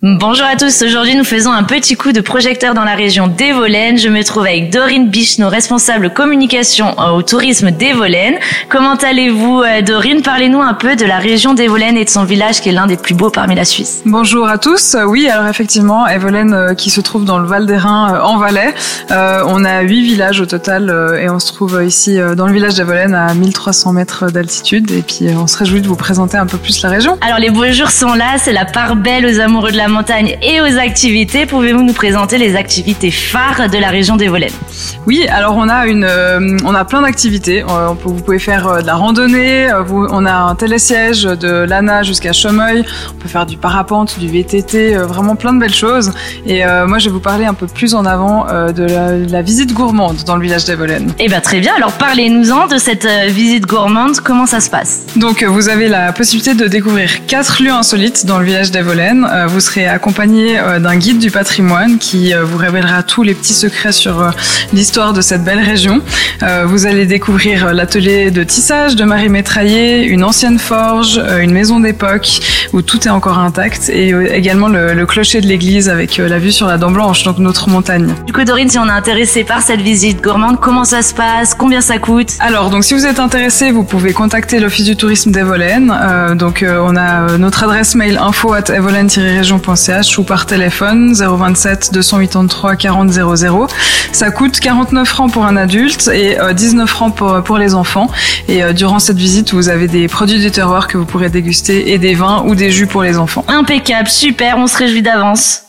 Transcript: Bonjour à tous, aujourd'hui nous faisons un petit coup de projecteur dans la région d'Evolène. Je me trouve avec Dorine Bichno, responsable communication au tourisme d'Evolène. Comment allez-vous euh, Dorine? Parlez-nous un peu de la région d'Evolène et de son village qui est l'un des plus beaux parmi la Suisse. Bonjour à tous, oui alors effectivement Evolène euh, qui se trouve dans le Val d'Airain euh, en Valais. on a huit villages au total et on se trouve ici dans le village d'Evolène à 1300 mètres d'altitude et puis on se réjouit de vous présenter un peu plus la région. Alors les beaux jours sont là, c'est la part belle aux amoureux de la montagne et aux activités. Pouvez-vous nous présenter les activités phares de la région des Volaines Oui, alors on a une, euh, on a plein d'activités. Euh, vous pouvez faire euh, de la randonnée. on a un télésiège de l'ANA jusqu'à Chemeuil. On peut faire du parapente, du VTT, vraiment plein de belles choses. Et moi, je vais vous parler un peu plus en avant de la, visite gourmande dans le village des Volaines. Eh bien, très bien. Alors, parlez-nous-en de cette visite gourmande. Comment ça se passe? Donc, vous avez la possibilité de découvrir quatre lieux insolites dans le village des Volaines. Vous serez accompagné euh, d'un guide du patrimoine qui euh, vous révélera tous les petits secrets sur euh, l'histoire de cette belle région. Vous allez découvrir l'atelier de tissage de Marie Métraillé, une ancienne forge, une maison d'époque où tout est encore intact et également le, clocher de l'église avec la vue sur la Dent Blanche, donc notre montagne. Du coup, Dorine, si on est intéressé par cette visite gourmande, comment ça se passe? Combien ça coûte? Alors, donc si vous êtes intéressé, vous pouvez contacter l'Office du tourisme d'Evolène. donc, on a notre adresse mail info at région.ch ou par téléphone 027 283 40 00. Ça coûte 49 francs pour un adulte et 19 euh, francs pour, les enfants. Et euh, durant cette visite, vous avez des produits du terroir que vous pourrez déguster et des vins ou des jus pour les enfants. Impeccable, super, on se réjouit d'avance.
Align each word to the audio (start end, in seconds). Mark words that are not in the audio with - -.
Bonjour 0.00 0.46
à 0.46 0.54
tous, 0.54 0.82
aujourd'hui 0.82 1.16
nous 1.16 1.24
faisons 1.24 1.50
un 1.50 1.64
petit 1.64 1.96
coup 1.96 2.12
de 2.12 2.20
projecteur 2.20 2.72
dans 2.72 2.84
la 2.84 2.94
région 2.94 3.26
d'Evolène. 3.26 3.98
Je 3.98 4.08
me 4.08 4.22
trouve 4.22 4.44
avec 4.44 4.70
Dorine 4.70 5.08
Bichno, 5.08 5.48
responsable 5.48 6.10
communication 6.10 6.96
au 6.96 7.20
tourisme 7.22 7.72
d'Evolène. 7.72 8.36
Comment 8.68 8.94
allez-vous 8.94 9.60
euh, 9.60 9.82
Dorine? 9.82 10.22
Parlez-nous 10.22 10.62
un 10.62 10.74
peu 10.74 10.94
de 10.94 11.04
la 11.04 11.18
région 11.18 11.52
d'Evolène 11.52 11.96
et 11.96 12.04
de 12.04 12.10
son 12.10 12.22
village 12.22 12.60
qui 12.60 12.68
est 12.68 12.72
l'un 12.72 12.86
des 12.86 12.96
plus 12.96 13.16
beaux 13.16 13.30
parmi 13.30 13.56
la 13.56 13.64
Suisse. 13.64 14.02
Bonjour 14.06 14.46
à 14.46 14.58
tous, 14.58 14.96
oui 15.04 15.28
alors 15.28 15.48
effectivement 15.48 16.06
Evolène 16.06 16.54
euh, 16.54 16.74
qui 16.74 16.90
se 16.90 17.00
trouve 17.00 17.24
dans 17.24 17.40
le 17.40 17.48
Val 17.48 17.66
d'Airain 17.66 18.14
euh, 18.14 18.20
en 18.20 18.38
Valais. 18.38 18.72
on 19.10 19.64
a 19.64 19.80
huit 19.80 20.02
villages 20.02 20.40
au 20.40 20.46
total 20.46 21.18
et 21.20 21.28
on 21.28 21.40
se 21.40 21.52
trouve 21.52 21.82
ici 21.84 22.20
dans 22.36 22.46
le 22.46 22.52
village 22.52 22.74
d'Evolène 22.74 23.16
à 23.16 23.34
1300 23.34 23.94
mètres 23.94 24.30
d'altitude 24.30 24.92
et 24.92 25.02
puis 25.02 25.30
on 25.36 25.48
se 25.48 25.58
réjouit 25.58 25.80
de 25.80 25.88
vous 25.88 25.96
présenter 25.96 26.36
un 26.36 26.46
peu 26.46 26.56
plus 26.56 26.82
la 26.82 26.88
région. 26.88 27.18
Alors 27.20 27.40
les 27.40 27.50
beaux 27.50 27.72
jours 27.72 27.90
sont 27.90 28.14
là, 28.14 28.36
c'est 28.38 28.52
la 28.52 28.64
part 28.64 28.94
belle 28.94 29.26
aux 29.26 29.40
amoureux 29.40 29.72
de 29.72 29.76
la 29.76 29.87
montagne 29.88 30.36
et 30.42 30.60
aux 30.60 30.78
activités. 30.78 31.46
Pouvez-vous 31.46 31.82
nous 31.82 31.92
présenter 31.92 32.38
les 32.38 32.56
activités 32.56 33.10
phares 33.10 33.68
de 33.68 33.78
la 33.78 33.88
région 33.88 34.16
des 34.16 34.28
Volaines 34.28 34.52
Oui, 35.06 35.26
alors 35.28 35.56
on 35.56 35.68
a 35.68 35.86
une, 35.86 36.04
euh, 36.04 36.56
on 36.64 36.74
a 36.74 36.84
plein 36.84 37.02
d'activités. 37.02 37.62
Euh, 37.62 37.94
vous 38.02 38.22
pouvez 38.22 38.38
faire 38.38 38.66
euh, 38.66 38.80
de 38.80 38.86
la 38.86 38.94
randonnée. 38.94 39.68
on 39.90 40.24
a 40.26 40.32
un 40.32 40.54
télésiège 40.54 41.22
de 41.22 41.64
l'ANA 41.64 42.02
jusqu'à 42.02 42.32
Chemeuil. 42.32 42.84
On 43.10 43.14
peut 43.14 43.28
faire 43.28 43.46
du 43.46 43.56
parapente, 43.56 44.18
du 44.18 44.28
VTT, 44.28 44.94
vraiment 44.96 45.36
plein 45.36 45.52
de 45.52 45.60
belles 45.60 45.74
choses. 45.74 46.12
Et 46.46 46.64
moi, 46.86 46.98
je 46.98 47.06
vais 47.06 47.12
vous 47.12 47.20
parler 47.20 47.44
un 47.44 47.54
peu 47.54 47.66
plus 47.66 47.94
en 47.94 48.04
avant 48.04 48.46
de 48.46 48.84
la, 49.30 49.42
visite 49.42 49.72
gourmande 49.72 50.24
dans 50.26 50.36
le 50.36 50.42
village 50.42 50.64
des 50.64 50.74
Volaines. 50.74 51.12
Eh 51.18 51.28
bien, 51.28 51.40
très 51.40 51.60
bien. 51.60 51.74
Alors, 51.76 51.92
parlez-nous-en 51.92 52.66
de 52.66 52.78
cette 52.78 53.06
visite 53.28 53.66
gourmande. 53.66 54.20
Comment 54.20 54.46
ça 54.46 54.60
se 54.60 54.68
passe? 54.68 55.06
Donc, 55.16 55.42
vous 55.42 55.68
avez 55.68 55.88
la 55.88 56.12
possibilité 56.12 56.54
de 56.54 56.66
découvrir 56.66 57.26
quatre 57.26 57.62
lieux 57.62 57.72
insolites 57.72 58.26
dans 58.26 58.38
le 58.38 58.44
village 58.44 58.70
des 58.70 58.82
Volaines. 58.82 59.26
Vous 59.48 59.60
serez 59.60 59.77
accompagné 59.86 60.58
euh, 60.58 60.78
d'un 60.78 60.96
guide 60.96 61.18
du 61.18 61.30
patrimoine 61.30 61.98
qui 61.98 62.34
euh, 62.34 62.44
vous 62.44 62.58
révélera 62.58 63.02
tous 63.02 63.22
les 63.22 63.34
petits 63.34 63.54
secrets 63.54 63.92
sur 63.92 64.20
euh, 64.20 64.30
l'histoire 64.72 65.12
de 65.12 65.20
cette 65.20 65.44
belle 65.44 65.60
région. 65.60 66.00
Vous 66.66 66.86
allez 66.86 67.04
découvrir 67.04 67.72
l'atelier 67.74 68.30
de 68.30 68.44
tissage 68.44 68.94
de 68.94 69.04
Marie 69.04 69.28
Métraillé, 69.28 70.04
une 70.04 70.22
ancienne 70.22 70.58
forge, 70.58 71.20
une 71.40 71.50
maison 71.50 71.80
d'époque 71.80 72.40
où 72.72 72.80
tout 72.80 73.06
est 73.06 73.10
encore 73.10 73.38
intact 73.38 73.88
et 73.88 74.14
également 74.32 74.68
le, 74.68 75.04
clocher 75.06 75.40
de 75.40 75.46
l'église 75.46 75.88
avec 75.88 76.16
la 76.18 76.38
vue 76.38 76.52
sur 76.52 76.66
la 76.66 76.78
Dent 76.78 76.92
Blanche, 76.92 77.24
donc 77.24 77.38
notre 77.38 77.68
montagne. 77.68 78.14
Du 78.26 78.32
coup, 78.32 78.44
Dorine, 78.44 78.68
si 78.68 78.78
on 78.78 78.86
est 78.86 78.90
intéressé 78.90 79.42
par 79.42 79.62
cette 79.62 79.80
visite 79.80 80.22
gourmande, 80.22 80.60
comment 80.60 80.84
ça 80.84 81.02
se 81.02 81.12
passe? 81.12 81.54
Combien 81.54 81.80
ça 81.80 81.98
coûte? 81.98 82.34
Alors, 82.38 82.70
donc 82.70 82.84
si 82.84 82.94
vous 82.94 83.04
êtes 83.04 83.18
intéressé, 83.18 83.72
vous 83.72 83.84
pouvez 83.84 84.12
contacter 84.12 84.60
l'Office 84.60 84.86
du 84.86 84.96
tourisme 84.96 85.32
d'Evolène. 85.32 85.92
donc, 86.36 86.64
on 86.64 86.96
a 86.96 87.36
notre 87.36 87.64
adresse 87.64 87.96
mail 87.96 88.16
info 88.18 88.52
at 88.52 88.70
région.ch 89.68 90.18
ou 90.18 90.24
par 90.24 90.46
téléphone 90.46 91.12
027 91.14 91.92
283 91.92 92.76
40 92.76 93.10
00. 93.10 93.66
Ça 94.12 94.30
coûte 94.30 94.60
49 94.60 95.06
francs 95.06 95.32
pour 95.32 95.44
un 95.44 95.56
adulte 95.56 96.08
et 96.08 96.36
19 96.54 96.84
euh, 96.84 96.86
francs 96.86 97.14
pour, 97.44 97.58
les 97.58 97.74
enfants. 97.74 98.10
Et 98.48 98.62
euh, 98.62 98.72
durant 98.72 98.98
cette 98.98 99.18
visite, 99.18 99.52
vous 99.52 99.68
avez 99.68 99.88
des 99.88 100.08
produits 100.08 100.40
du 100.40 100.50
terroir 100.50 100.88
que 100.88 100.96
vous 100.98 101.06
pourrez 101.06 101.28
déguster 101.28 101.92
et 101.92 101.98
des 101.98 102.14
vins 102.14 102.42
ou 102.46 102.54
des 102.54 102.70
jus 102.70 102.86
pour 102.86 103.02
les 103.02 103.18
enfants. 103.18 103.44
Impeccable, 103.48 104.08
super, 104.08 104.58
on 104.58 104.66
se 104.66 104.76
réjouit 104.78 105.02
d'avance. 105.02 105.67